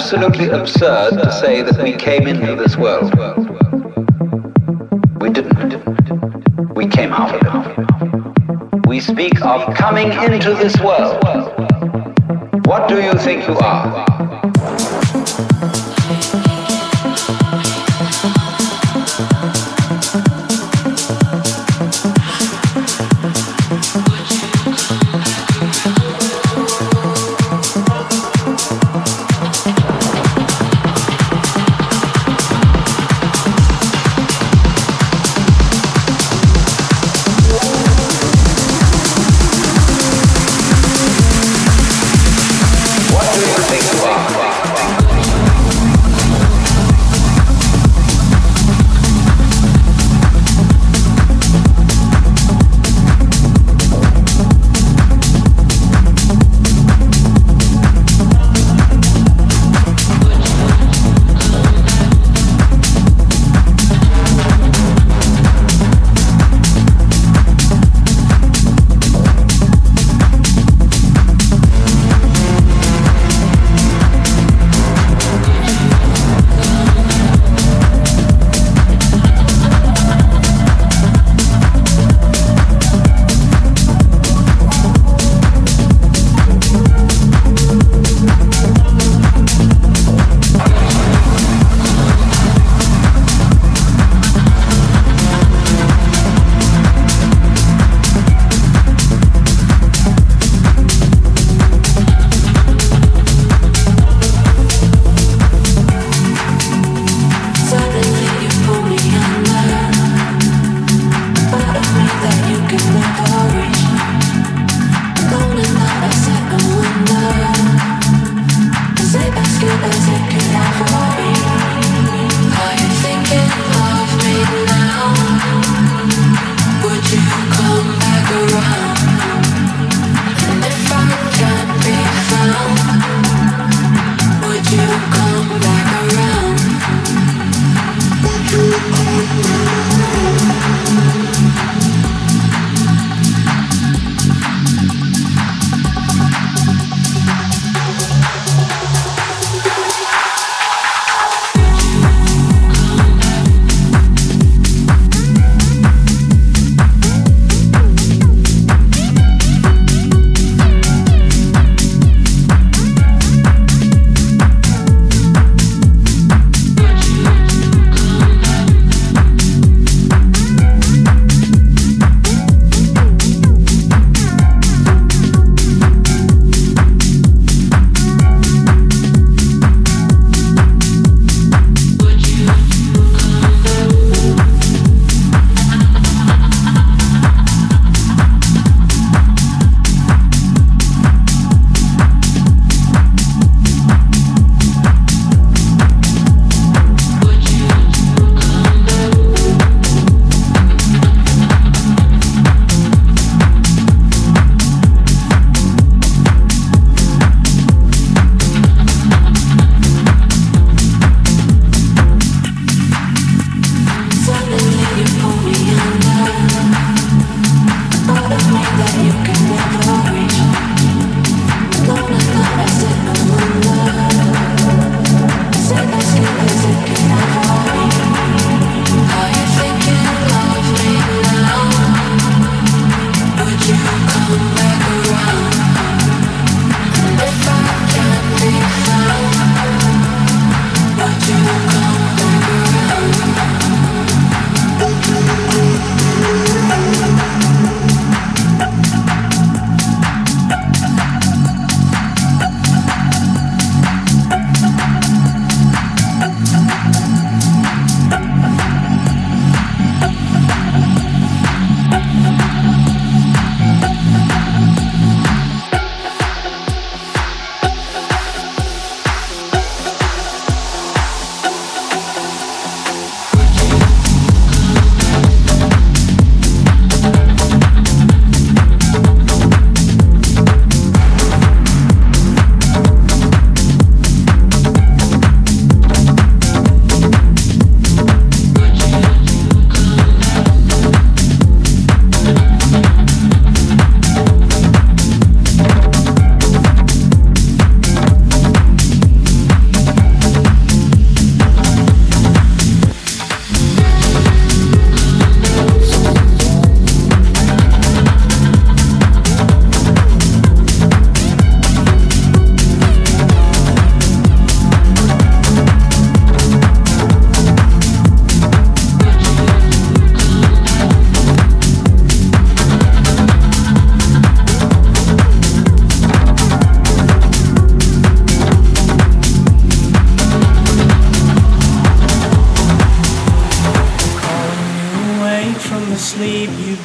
absolutely 0.00 0.48
absurd 0.48 1.10
to 1.10 1.30
say 1.30 1.60
that 1.60 1.82
we 1.82 1.92
came 1.92 2.26
into 2.26 2.56
this 2.56 2.74
world. 2.74 3.12
We 5.20 5.28
didn't. 5.28 6.74
We 6.74 6.86
came 6.86 7.12
out 7.12 7.34
of 7.34 7.42
it. 7.44 8.86
We 8.88 9.00
speak 9.00 9.42
of 9.44 9.74
coming 9.74 10.10
into 10.10 10.54
this 10.54 10.80
world. 10.80 11.22
What 12.64 12.88
do 12.88 13.02
you 13.02 13.12
think 13.12 13.46
you 13.46 13.58
are? 13.58 13.90
What 13.90 13.98
do 13.98 14.02
you 14.02 14.06
think 14.06 14.06
you 14.06 14.06
are? 14.06 14.09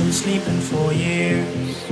Been 0.05 0.13
sleeping 0.13 0.59
for 0.59 0.93
years. 0.93 1.83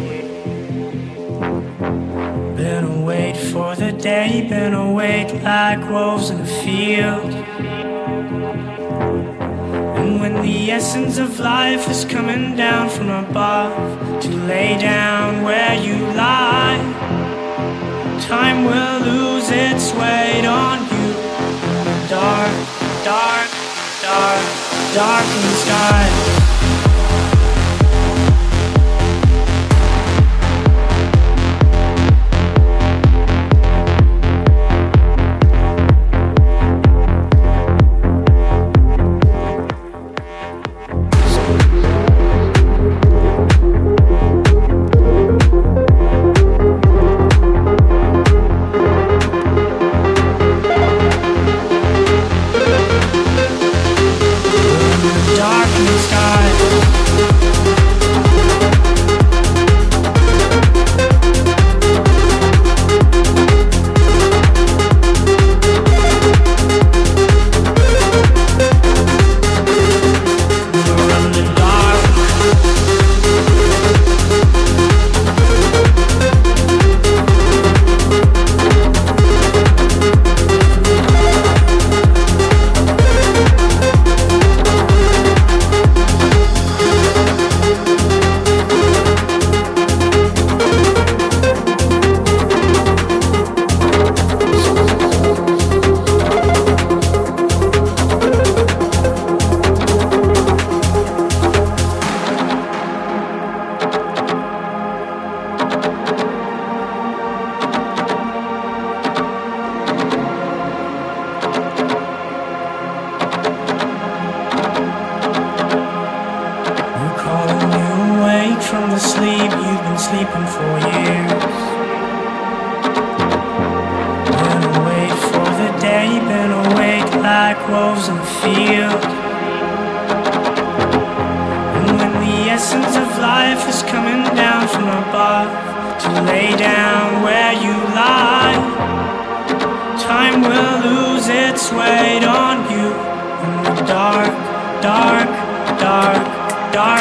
Been 2.56 2.84
awake 2.84 3.36
for 3.36 3.76
the 3.76 3.92
day, 3.92 4.46
been 4.48 4.76
awake 4.76 5.34
like 5.42 5.80
wolves 5.90 6.30
in 6.30 6.40
a 6.40 6.46
field. 6.46 7.34
And 9.98 10.20
when 10.20 10.44
the 10.44 10.70
essence 10.70 11.18
of 11.18 11.40
life 11.40 11.90
is 11.90 12.06
coming 12.06 12.56
down 12.56 12.88
from 12.90 13.10
above 13.10 14.22
to 14.22 14.30
lay 14.46 14.78
down 14.78 15.42
where 15.42 15.74
you 15.74 15.96
lie, 16.14 16.78
time 18.22 18.64
will 18.66 19.00
lose 19.12 19.50
its 19.50 19.92
weight 19.94 20.46
on 20.46 20.78
you 20.92 21.08
in 21.68 21.86
the 21.90 22.08
dark, 22.10 22.54
dark, 23.04 23.50
dark, 24.04 24.44
darkened 24.94 25.56
sky. 25.66 26.53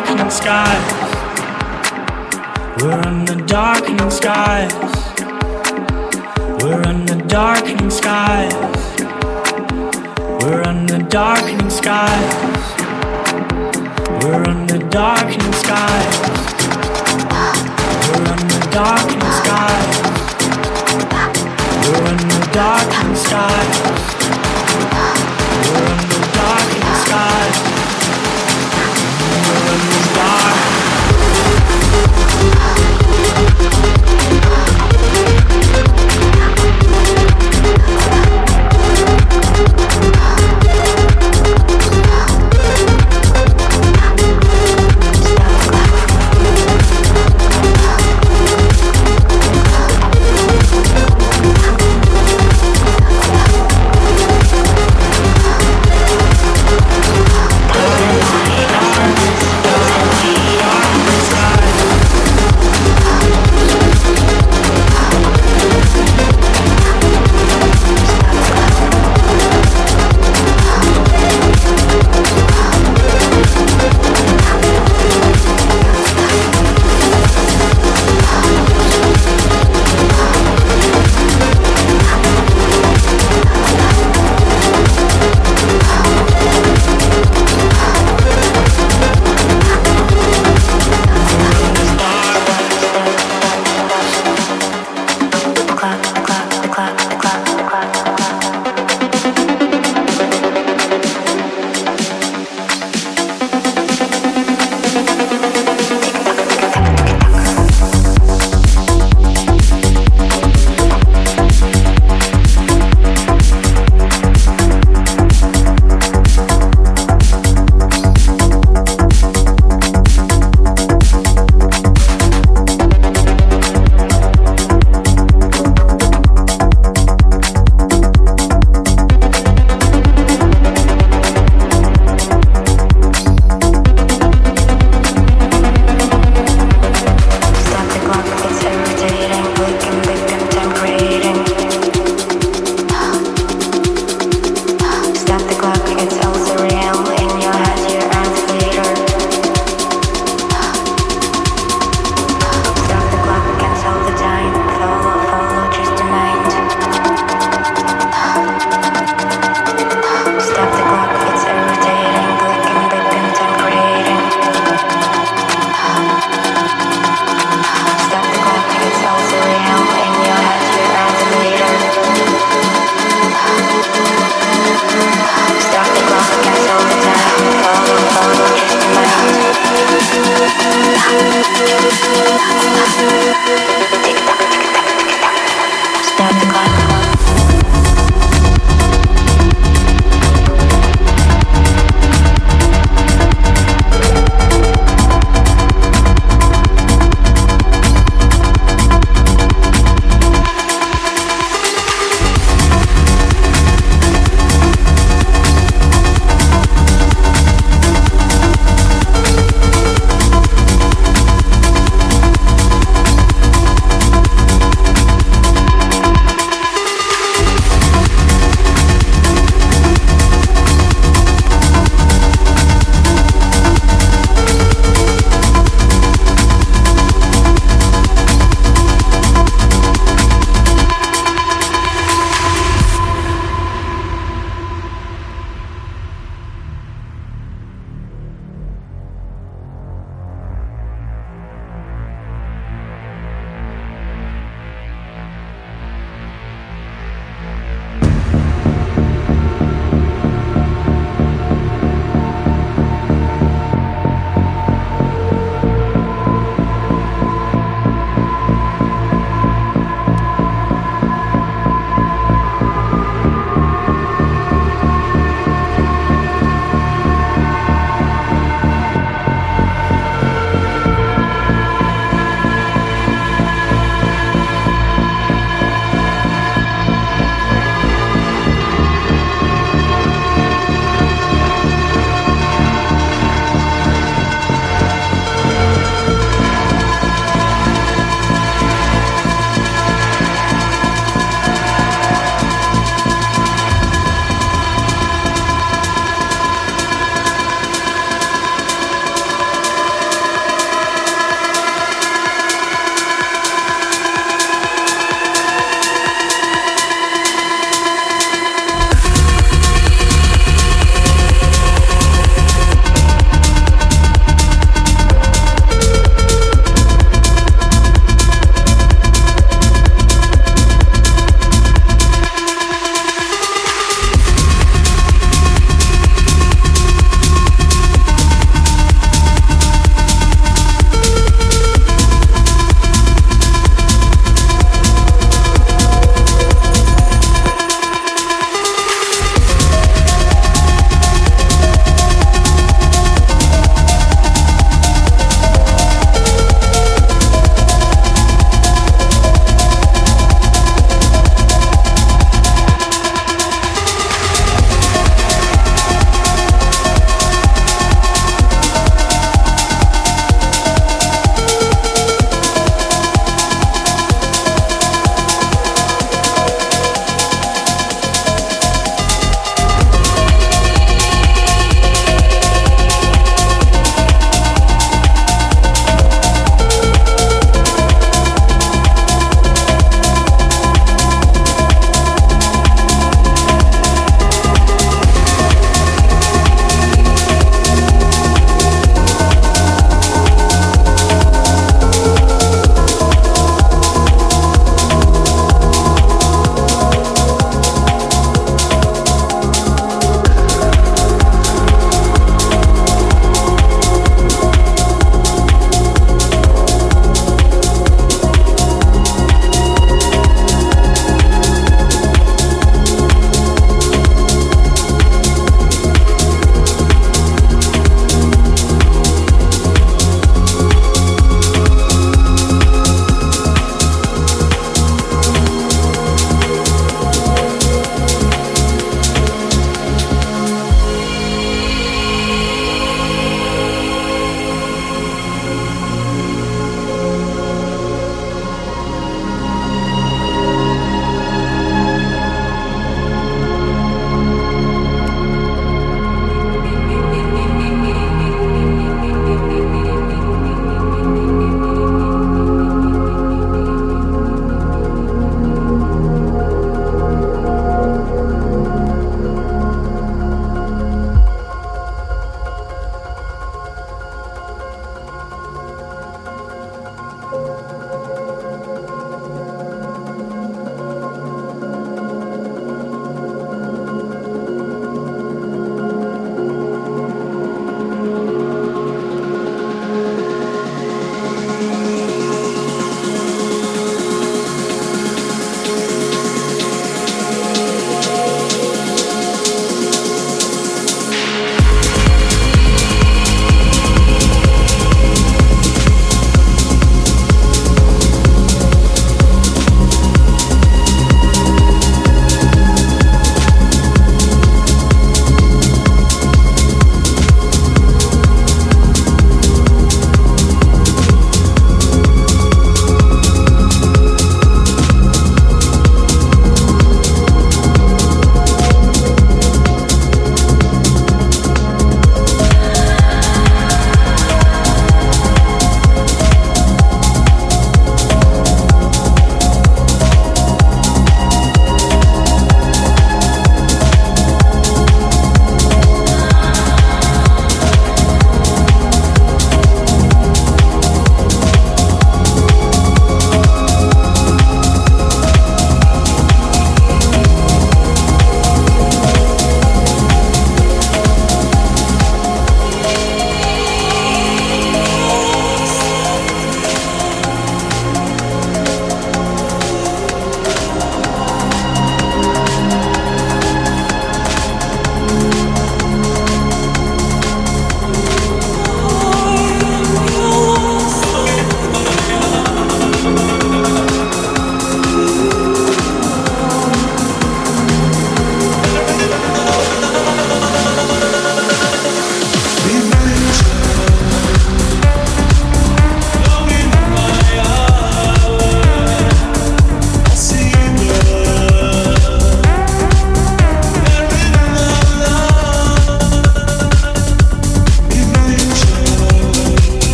darkening 0.00 0.30
skies. 0.30 0.92
We're 2.80 3.00
under 3.06 3.34
darkening 3.44 4.10
skies. 4.10 4.72
We're 6.62 6.82
under 6.86 7.16
darkening 7.26 7.90
skies. 7.90 8.54
We're 10.40 10.62
under 10.62 10.98
darkening 10.98 11.70
skies. 11.70 12.32
We're 14.22 14.44
under 14.48 14.78
darkening 14.88 15.52
skies. 15.52 16.16
We're 18.08 18.28
under 18.32 18.60
darkening 18.70 19.32
skies. 19.40 19.96
We're 21.84 22.06
under 22.08 22.40
darkening 22.52 23.16
skies. 23.16 23.76
We're 25.66 25.88
under 25.92 26.20
darkening 26.32 26.94
skies. 27.04 27.69
God. 30.42 30.79